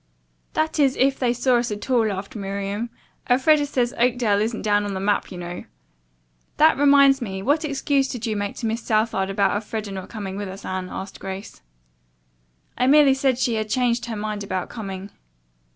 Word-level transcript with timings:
"That 0.53 0.79
is 0.79 0.95
if 0.95 1.19
they 1.19 1.31
saw 1.31 1.57
us 1.57 1.69
at 1.71 1.87
all," 1.91 2.07
laughed 2.07 2.35
Miriam. 2.35 2.89
"Elfreda 3.29 3.67
says 3.67 3.93
Oakdale 3.99 4.41
isn't 4.41 4.63
down 4.63 4.83
on 4.83 4.95
the 4.95 4.99
map, 4.99 5.31
you 5.31 5.37
know." 5.37 5.65
"That 6.57 6.75
reminds 6.75 7.21
me, 7.21 7.43
what 7.43 7.63
excuse 7.63 8.07
did 8.07 8.25
you 8.25 8.35
make 8.35 8.55
to 8.55 8.65
Miss 8.65 8.81
Southard 8.81 9.29
about 9.29 9.53
Elfreda 9.53 9.91
not 9.91 10.09
coming 10.09 10.37
with 10.37 10.49
us, 10.49 10.65
Anne?" 10.65 10.89
asked 10.89 11.19
Grace. 11.19 11.61
"I 12.79 12.87
merely 12.87 13.13
said 13.13 13.37
she 13.37 13.53
had 13.53 13.69
changed 13.69 14.07
her 14.07 14.15
mind 14.15 14.43
about 14.43 14.69
coming." 14.69 15.11